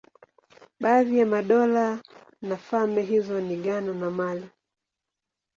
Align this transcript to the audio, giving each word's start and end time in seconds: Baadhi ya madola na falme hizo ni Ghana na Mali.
Baadhi 0.79 1.19
ya 1.19 1.25
madola 1.25 2.03
na 2.41 2.57
falme 2.57 3.01
hizo 3.01 3.41
ni 3.41 3.55
Ghana 3.55 3.93
na 3.93 4.09
Mali. 4.11 4.49